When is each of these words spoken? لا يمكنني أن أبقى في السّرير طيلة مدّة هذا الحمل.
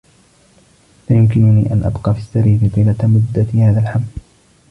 لا 1.09 1.15
يمكنني 1.15 1.73
أن 1.73 1.83
أبقى 1.83 2.13
في 2.13 2.19
السّرير 2.19 2.69
طيلة 2.75 2.95
مدّة 3.03 3.47
هذا 3.53 3.79
الحمل. 3.79 4.05